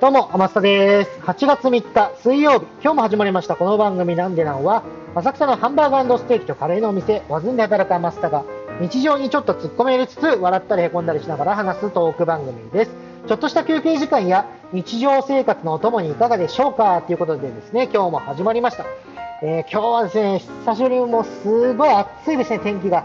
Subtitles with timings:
[0.00, 1.10] どうも、天下です。
[1.24, 4.82] 8月3日水曜日、今日も始まりましたこの番組なんでなんは、
[5.14, 8.44] 浅草のハンバーガーステーキとカレーのお店、ワズンで働く天下が、
[8.80, 12.92] 日常にちょっと突っ込めつつ、笑ったり凹んだりしながら話すトーク番組です。
[13.28, 18.86] ちょっとした休憩時間や日常生活のお供にいかがでしょうかということでですね、今日も始まりました。
[19.42, 23.04] えー、今日はですね、久しぶりにもうすごい暑いですね、天気が。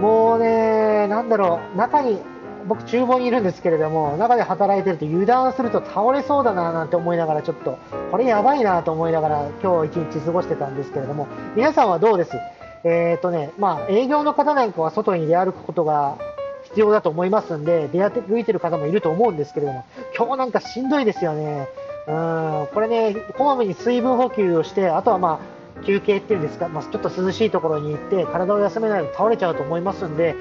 [0.00, 2.18] もうね、なんだろう、中に
[2.66, 7.78] 僕、厨房にいるんですけれども、中で働いてると油断すると倒れそうだななんて思いながら、ちょっと、
[8.10, 12.36] これやばいなと思いながら、今日一日過ごしてたんですけれども、 皆さんはどうです？
[12.84, 16.16] え、ー、とね、まあ、営業の方なんかは外に出歩くことが
[16.64, 19.84] 必要だと思いますんで、出歩いてる方もいると思うんですけれども、
[20.16, 21.68] 今日なんかしんどいですよね。
[22.06, 25.40] うん、これね、こまめに水分補給をして、あとはま
[25.80, 30.34] あ、休憩っていうんですか、まあ、ちょっと涼しいところに行って、体を休めないと倒れちゃうと思いますんで、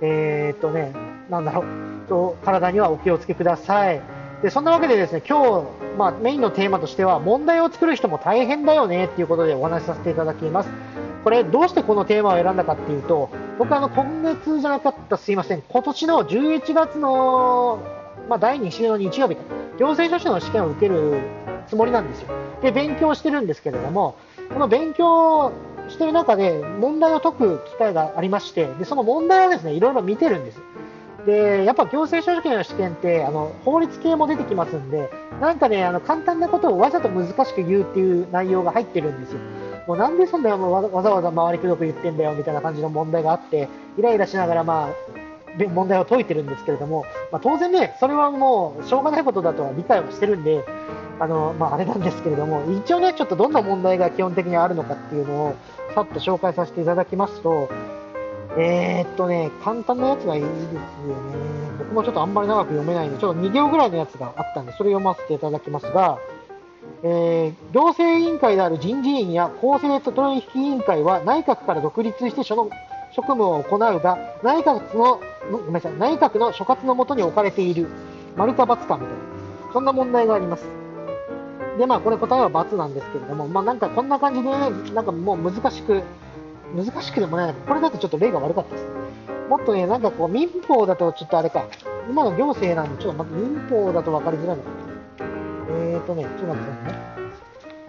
[0.00, 0.92] えー、っとね、
[1.30, 1.64] なんだろう、
[2.08, 4.02] と体にはお気をつけください。
[4.42, 5.66] でそんなわけでですね今日、
[5.98, 10.70] まあ、メインのテーマとしては問題を作る人も大変だよねっていうことでお話しさせていただきます。
[11.24, 17.82] これどうしてこのテーマを選んだかっていうと僕あの今月じゃなかったすいません今年の11月の、
[18.28, 19.36] まあ、第2週の日曜日
[19.78, 21.20] 行政書士の試験を受ける
[21.68, 22.28] つもりなんですよ
[22.62, 24.16] で勉強してるんですけれども
[24.48, 25.52] この勉強
[25.88, 30.60] してる中で問題を解く機会がありましてでその問題をですねいろいろ見てるんです
[31.26, 39.38] でやっぱ行政書士の試験ってあの法律系も出てきますんでなんかねあの簡単なことをわざと難しく言うっていう内容が入ってるんですよ。
[39.86, 45.20] もうなんでそんなわざわざ回りくどく言ってんだよみたいな感じの問題があってイライラしながらまあ
[45.68, 50.64] 問題を解いてるんですけれども、まあ、当然ね、それはもうしょうがないことだとは理解はしてるんで、
[51.18, 55.56] あのまあ、あれなんですけれども、一応ね、ちょっとどんな問題が基本的にあるのかっていうのを
[55.94, 57.68] さっと紹介させていただきますと、
[58.58, 60.80] えー、っとね、簡単なやつがいいですよね。
[61.78, 66.18] 僕もちょっとあんまり長く読めないので、ちょっと2行ぐらいのやつがあったんで、それ読ませていただきますが、
[67.02, 72.70] えー、行政委員会である人事院や公正取引委員会は内閣から独立してその
[73.12, 75.20] 職務を行うが、内閣の、
[75.50, 77.88] ごめんなさい、内閣の所轄のもとに置かれている、
[78.36, 79.06] 丸か×かみたいな、
[79.72, 80.64] そんな問題があります。
[81.78, 86.02] で、まあ、これ答えは×なんですけれども、まあ、なんかこんな感じで、ね、なんかもう難しく、
[86.74, 88.86] 難しくでもない、これだとちょっと例が悪かったです。
[89.48, 91.66] もっとね、なんかこう、民法だとちょっとあれか、
[92.08, 94.76] 今の行政なんで、ちょっとま民法だと分かりづらいのかな。
[95.72, 97.30] えーとね、ちょっと待ってくださいね。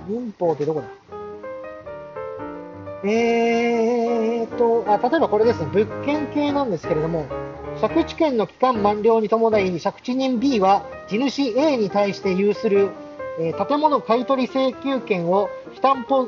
[0.08, 0.88] 民法ってどこだ？
[3.04, 7.26] えーとあ、例えばこれですね、物件系なんですけれども、
[7.80, 12.90] 借地権の期間満了に伴い、借地人 B は地主 A に対して有する、
[13.40, 16.28] えー、建物買取請求権を非担保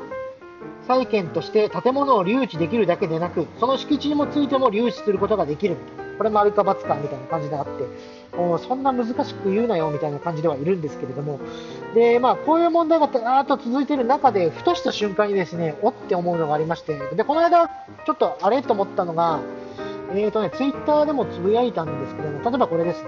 [0.86, 5.76] 債権として建物を留置できるだけでなく、その敷地にもついても留置することができる。
[6.16, 11.40] これもあるか×かみたいな感じであって、もうそんな難しく言うなよみたいな感じではいるんですけれども、
[11.94, 19.40] でまあ、こういう問題がーっと続いている中で、ふとした瞬間にですねおって思うのがありまして、でこの間、ちょっとあれと思ったのが、
[20.12, 23.04] えーとね、ツイッターでもつぶやいたんですけども、例えばこれです。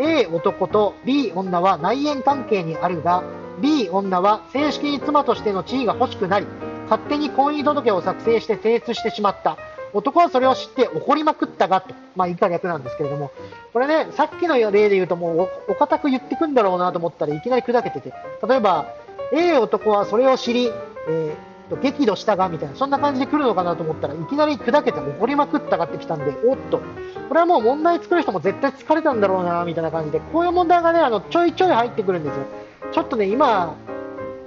[0.00, 3.24] A 男と B 女は内縁関係にあるが、
[3.60, 6.46] B 女は正式に妻としての地位が欲しくなり、
[6.84, 9.58] 勝手に婚姻届を作成して提出してしまった。
[9.94, 13.30] 男はそれを知って怒りまくったがと、まあ、以下略なんですけれども、
[13.72, 18.12] これね、さっきの例で言うと、もうお堅く言ってくんだろうなと思ったらいきなり砕けてて、
[18.46, 18.86] 例えば、
[19.32, 20.70] A 男はそれを知り、
[21.08, 26.80] えー、と激怒したがみたいな、そんな感じで来るのかなと思ったらいきなり砕けて怒りまくったがってきたんで、おっと、
[27.28, 32.44] これはもう問題作る人も絶対疲れたんだろうなみたいな感じで、こういう問題がね、あのちょいちょい入ってくるんですよ。
[32.92, 33.76] ちょっとね、今、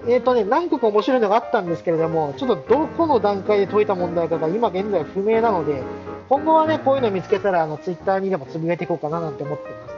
[0.08, 5.84] えーとね、何個か面白いのがあったんですけれども、ちょっとどこの段階で解いた問題かが今現在不明なので、
[6.28, 9.92] 今後はね、こういうの見つけたら、あの、ツイッターにでもつぶやいていこうかななんて思ってます。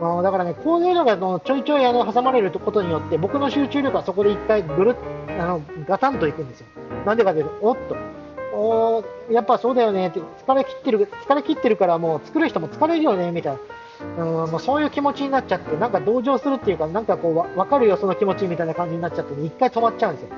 [0.00, 4.96] あだからね、こういうのがのちょいちょいあの挟まれることによって、僕の集中力はそこで一回ぐる、
[5.38, 6.66] あの、ガタンといくんですよ。
[7.04, 7.96] なんでかというと、おっと、
[8.56, 13.58] おやっぱそうだよねって、疲れ切ってる、疲れ切ってるからもう作る人も疲れるよね、みたいな。
[14.00, 20.28] うんもうそういう気持ちになっちゃって、なんか同情するっていうか、なんかこう、分かるよ、その気持ちみたいな感じになっちゃって、一回止まっちゃうんですよ。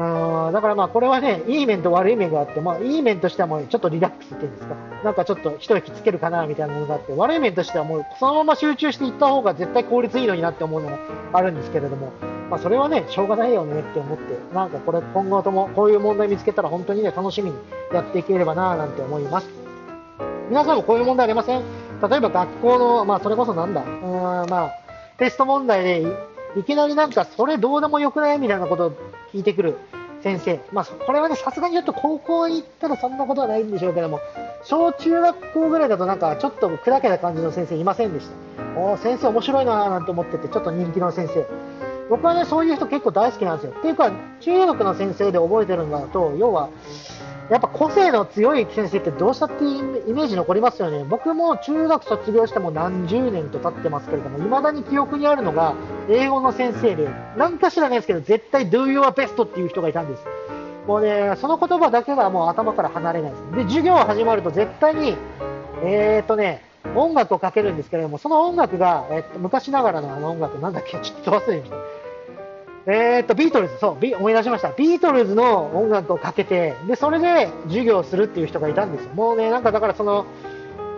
[0.00, 10.98] うんだからまあこれはね、いい面と悪い面があって、まあ、いい面としてはもうちょっとリラックスっていうんですか、なんかちょっと一息つけるかなみたいなものがあって、悪い面としてはもうそのまま集中していった方が絶対効率いいのになって思うのも
[11.32, 12.12] あるんですけれども、
[12.48, 17.56] まあ、それはね、しょうがないよねって思って、なんかこれ今後ともこういう問題見つけたら本当にね、楽しみに
[17.92, 19.48] やっていければななんて思います。
[20.48, 21.62] 皆さんもこういう問題ありません？
[22.06, 24.72] 例えば学校の、まあ、それこそなんだ、うん、まあ、
[25.18, 26.06] テスト問題で
[26.56, 28.90] いきなりなんか、それどうでもよくないみたいなことを
[29.32, 29.76] 聞いてくる
[30.22, 30.60] 先生。
[30.72, 34.20] まあ、これはね、さすがにちょっと高校に行ったらそんなことはないんでしょうけども、
[34.64, 38.80] 小中学校ぐらいだとなんか、ちょっと砕けた感じの先生いませんでした。
[38.80, 41.46] お先生面白いなーなんて思ってて、ちょっと人気の先生。
[42.08, 43.74] 僕はね、そういう人結構大好きなんですよ。
[43.78, 44.10] っていうか、
[44.40, 46.70] 中学の先生で覚えてるんだと、要は、
[47.50, 51.04] やっぱ個性の強い先生ってどうしたってイメージ残りますよね。
[51.08, 55.74] 僕も中学卒業しても何十年と経ってますけれども、未だに記憶にあるのが
[56.10, 60.24] 英語の先生で、何か知らないですけど、絶対 do your best っていう人がいたんです。
[60.86, 63.42] もうね、その言葉だけがもう頭から離れないです。
[63.56, 65.16] で、授業始まると絶対に、
[65.82, 66.62] えーとね、
[66.94, 71.76] 音楽をかけるんですけれども、その音楽が、えっと、昔ながらのあの音楽、なんだっけ、ちょっと忘れました。
[72.90, 74.72] えー、っと、ビートルズ、そう、ビ思い出しました。
[74.72, 79.10] ビートルズの音楽をかけて、で、それで授業をするっていう人がいたんですよ。
[79.14, 80.24] もうね、なんかだからその、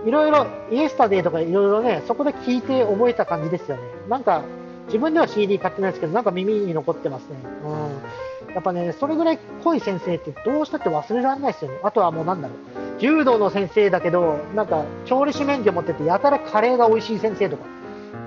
[0.06, 3.82] いろいろ、イエスタデーとかいろいろね、そこで聞いて覚えた感じですよね。
[4.08, 4.44] なんか、
[4.87, 7.37] 自分では CD 買ってないですけど、なんか耳に残ってますね。
[7.64, 8.54] うん。
[8.54, 11.78] やっぱね、それぐらい濃い先生ってどうしたって忘れられないですよね。
[11.82, 13.00] あとはもうなんだろう。
[13.00, 17.80] 柔道の先生だけど、なんか、調理師免許持ってて、やたらカレーが美味しい先生とか。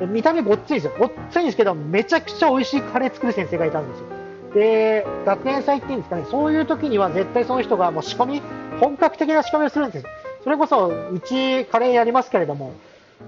[0.08, 0.94] 見た目ごっついですよ。
[0.98, 4.06] ごっついんですけど、めちゃくちゃ美味しいカレー作る先生がいたんですよ。
[4.54, 8.42] で、学園祭っていうんですかね、そういう時には絶対その人がもう仕込み、
[8.80, 10.10] 本格的な仕込みをするんですよ。
[10.44, 12.74] それこそ、うちカレーやりますけれども、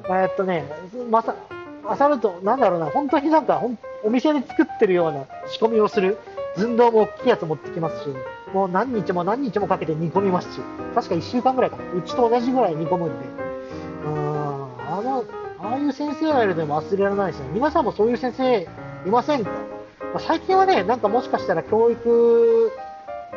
[0.06, 0.66] えー、っとね、
[1.10, 1.36] まさ、
[1.88, 3.62] あさると、なんだろうな、本当になんか、
[4.04, 6.18] お店で作ってるような仕込みをする。
[6.58, 8.10] 寸胴も大きいやつ持ってきますし、
[8.54, 10.62] もう何日も何日もかけて煮込みますし、
[10.94, 11.84] 確か1週間ぐらいかな。
[11.92, 13.16] うちと同じぐらい煮込むんで。
[14.06, 15.26] うん、あの、
[15.66, 17.46] ああいう先生がいるのも忘れられないですよ。
[17.52, 18.68] 皆さんもそういう先生い
[19.10, 19.50] ませんか、
[20.14, 22.72] まあ、最近はね、なんかもしかしたら教育、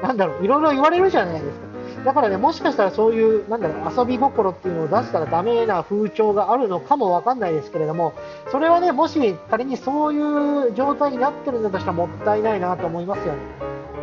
[0.02, 1.69] なんだろう、いろいろ言われるじゃないですか。
[2.04, 8.12] だからね、もしかしたらそういう、なんだろう、遊び心っていうのを出したらダメな風潮があるのかもわかんないですけれども、
[8.52, 13.38] それはね、もし仮にそういう状態になってるんだとしたらもったいないなと思いますよね。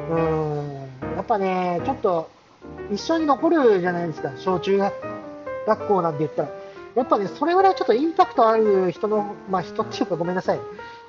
[0.09, 1.15] うん。
[1.15, 2.29] やっぱね、ちょっと、
[2.91, 6.64] 一緒に残るじゃないですか、小中学校なんて言ったら。
[6.95, 10.59] やっぱね、それぐらいちょっとインパクトある人の、まあ人っていうかごめんなさい、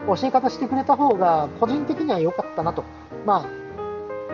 [0.07, 2.85] 教え方してくれた方が個人的には良かったなと。
[3.25, 3.67] まあ、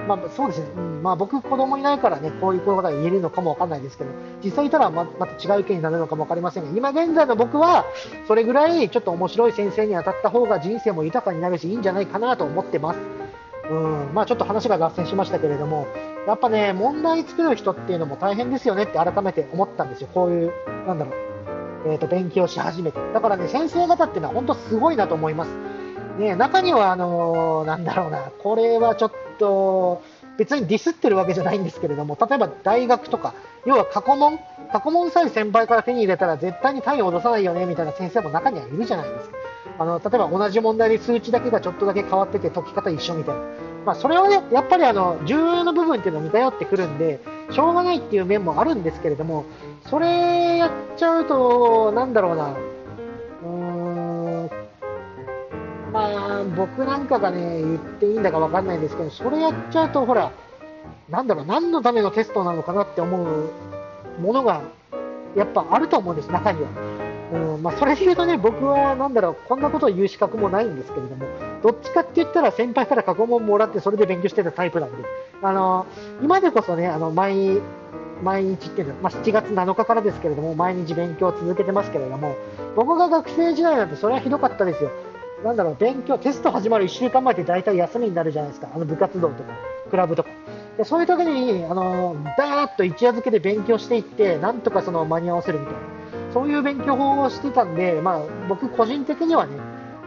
[0.09, 4.11] まあ、そうですね、うん、まあ僕子供いないからね、こういうことが言えるのかもわかんないですけど、
[4.43, 7.85] 実際いたらままた違う意見になるのかもわかりませんが、今現在の僕は、
[8.27, 12.99] それぐらいちょっと面白い先生に当たった方が人生も豊かになるし、いいんじゃないかなと思ってます。
[13.71, 15.87] うん、まあちょっと話が脱線しましたけれども、
[16.27, 20.09] やっぱね、問題作る人っていうのも大変ですよねって改めて思ったんですよ。
[20.13, 20.53] こういう、
[20.87, 21.32] なんだろう、
[21.87, 22.99] えー、と勉強し始めて。
[23.13, 25.51] だからね、先生方っていうのは本当すごいなと思います。
[26.19, 30.03] ね、中には、あのー、なんだろうな、これはちょっと、
[30.39, 33.35] 別にディスってるわけじゃないんですけれども、例えば大学とか、
[33.67, 34.39] 要は過去問、
[34.73, 39.37] 過去問さえ先輩から手に入れたら絶対に単位を落とさないよねみたいな先生も中にはいるじゃないですか。
[39.79, 43.41] あの例えば同じ問題で数値だけがちょっとだけ変わってて解き方一緒みたいな。
[43.85, 47.21] まあ、それはね、やっぱりあの重要な部分っていうのは似通ってくるんで、
[47.51, 49.45] しょうがないっていう面もあるんですけれども、
[49.89, 54.51] それやっちゃうと、なんだろうな、うーん、
[55.93, 60.33] まあ、僕なんかがね、言っていいんだかわかんないんですけど、それやっちゃうと、ほら、
[61.11, 63.51] なんだろう、何のためのテストなのかなって思う
[64.21, 64.63] ものが、
[65.37, 66.69] やっぱあると思うんです、中には。
[67.33, 67.63] うん。
[67.63, 71.27] まあ、それで言うとね、僕はなんだろう、こんなことを言う資格もないんですけれども、
[71.63, 74.97] どっちかって言ったら先輩から過去問もらってそれで勉強してたタイプなんで、
[75.43, 75.87] あの
[76.23, 77.61] 今でこそね、あの毎
[78.23, 82.37] 毎日っていうのは、まあ、7月7日からですけれども、毎日勉強を続けてますけれども、
[82.77, 84.91] 僕が学生時代なんてそれはひどかったですよ。
[85.45, 89.53] なんだろう、勉強、テスト始まる1週間前って大体休みになるじゃないですか、あの部活動とか、
[89.91, 90.31] クラブとか。
[90.79, 95.81] でそういう時に、あのダーッと一夜漬けで勉強していって、なんとかその間に合わせるみたいな。
[96.33, 99.53] そういう勉強法をしてたんで、まあ、僕個人的にはね、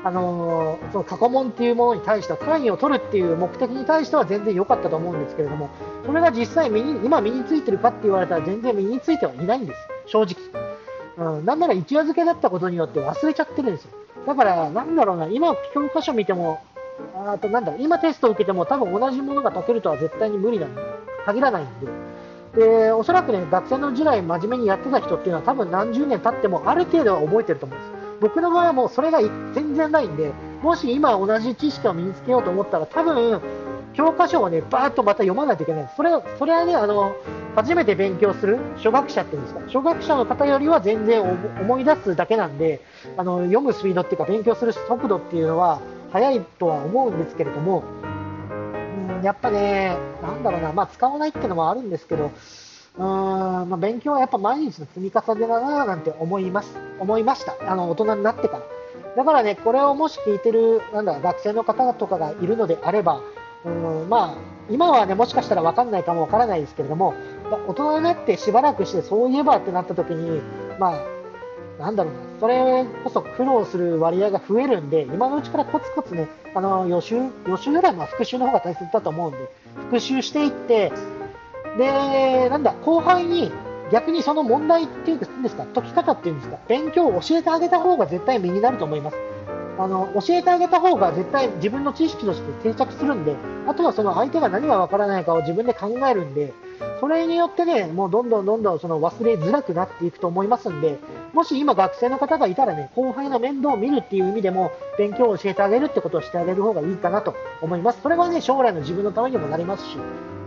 [0.05, 5.71] あのー、その過去問っていうものに対しては単位を取るっていう目的に対しては全然良かったと思うんですけれども、
[6.05, 10.35] それが実際身に、今身についてるかって言われたら全然身についてはいないんです、正直。
[11.37, 13.91] うん、なんなら一夜漬けだったことによって忘れちゃってるんですよ。
[14.27, 16.59] だから、なんだろうな、今教科書見ても、
[17.15, 20.81] あとなんだ、今テストを受けても多分同じものが解けるとは絶対に無理なんで、
[21.25, 21.65] 限らないん
[22.53, 22.59] で。
[22.59, 27.94] で、おそらくね、学生の時代真面目にやってた人っていうのは多分何十年経ってもある程度は覚えてると思うんです。
[28.21, 30.31] 僕の場合はもうそれが全然ないんで、
[30.61, 33.41] もし今同じ知識を身につけようと思ったら多分、
[33.93, 35.89] 教科書をね、バーッとまた読まないといけない。
[35.95, 37.15] それそれはね、あの、
[37.55, 41.21] 初めて勉強する初学者っていうんですか、初学者の方よりは全然
[41.61, 42.81] 思い出すだけなんで、
[43.17, 45.79] あの、読むスピードっていうか勉強する速度っていうのは
[46.11, 47.83] 速いとは思うんですけれども
[49.21, 52.31] ん、やっぱね、なんだろうな、まあ、使わないっていうのもあるんですけど、
[52.97, 57.55] うん、まあ、勉強はやっぱ毎日の積み重ねだななんて思います、思いました。
[57.69, 58.63] あの、大人になってから。
[59.17, 63.21] だからね、これをもし聞いてる、なんだ、学生の方とかがいるのであれば、
[63.65, 64.37] うん、まあ、
[64.69, 67.13] 今はね、もしかしたらわかんないかもわからないですけれども、
[67.67, 70.41] 大人になってしばらくして、そういえばってなった時に、
[70.79, 71.15] まあ、
[71.79, 77.15] なんだろうな、それこそ苦労する割合が増えるんで、今のうちからコツコツね、あの予習、
[77.47, 79.37] 予習よりは復習の方が大切だと思うんで、
[79.75, 80.91] 復習していって、
[81.77, 83.51] で、なんだ、後輩に
[83.91, 89.17] 逆にその問題っていうか、んですか、解き方っていうんですか、勉強を教えてあげた方が絶対身になると思います。
[89.77, 93.35] あの教えてあげた方が絶対自分の知識として定着するんで、
[93.67, 96.53] あとはその相手が何がわからないかを自分で考えるんで、
[97.01, 100.97] それによってね、もうどんどんどんどんその忘れづらくなっていくと思いますんで、
[101.33, 107.99] もし今学生の方がいたらね、後輩の面倒を見るっていう意味でも、勉強を教えてあげるってことをしてあげる方がいいかなと思います。
[108.01, 109.97] それはね、将来の自分のためにもなりますし、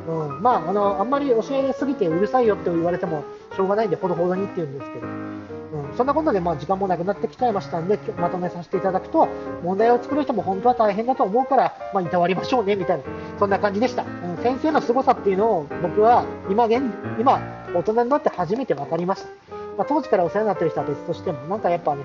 [0.09, 3.25] うん、まあ、あの、あんまり教えすぎてうるさいよって言われても
[3.55, 9.29] しょうがないんで、ほどほどにって言うんですけど、うん、そんなことで、まあ、時間もなくなってきちゃいましたんで、まとめさせていただくと、
[9.63, 13.05] 問題を作る人も本当は大変だと思うから、まあ、いたわりましょうね、みたいな、
[13.39, 14.03] そんな感じでした。
[14.03, 14.07] う
[14.41, 16.83] ん、先生の凄さっていうのを、僕は今現、
[17.19, 17.41] 今、
[17.75, 19.29] 大人になって初めて分かりました。
[19.77, 22.03] まあ、当時からお世話になってる人は別としても、なんかやっぱね、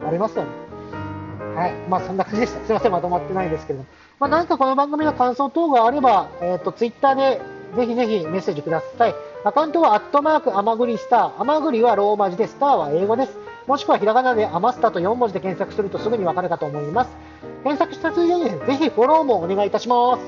[0.00, 0.50] うん、ありますよね。
[1.54, 1.72] はい。
[1.90, 2.64] まあ、そんな感じでした。
[2.64, 3.84] すいません、まとまってないですけど。
[4.20, 7.40] まあ、なんかこの番組の感想等があれば、えっ、ー、と、ツイッターで
[7.76, 9.14] ぜひぜひメッセージください。
[9.44, 11.40] アカウントはアットマークアマグリスター。
[11.40, 13.38] アマグリはローマ字で、スターは英語です。
[13.68, 17.10] もしくはひらがなでアマスタと4文字で検索するとすぐにわかるかと思います。
[17.62, 20.22] 検索したついでにぜひフォローもお願いいたします。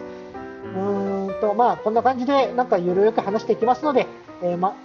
[0.74, 4.06] うーんと、まあ、こんな感じでなんかゆるく話していきますので、
[4.42, 4.76] えー、ま、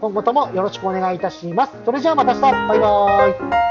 [0.00, 1.72] 今後ともよろしくお願いいたします。
[1.84, 3.69] それじゃあまた明日バイバーイ